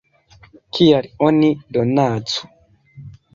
Kial 0.77 1.07
oni 1.27 1.51
donacu? 1.77 2.51